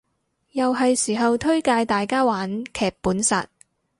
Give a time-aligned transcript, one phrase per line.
[0.53, 3.45] 又係時候推介大家玩劇本殺